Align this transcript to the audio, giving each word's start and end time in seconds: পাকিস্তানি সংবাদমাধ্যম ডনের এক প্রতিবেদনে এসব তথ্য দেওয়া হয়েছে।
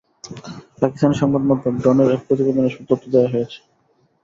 পাকিস্তানি 0.79 1.15
সংবাদমাধ্যম 1.21 1.75
ডনের 1.83 2.09
এক 2.15 2.21
প্রতিবেদনে 2.27 2.67
এসব 2.69 2.83
তথ্য 2.89 3.03
দেওয়া 3.13 3.31
হয়েছে। 3.33 3.59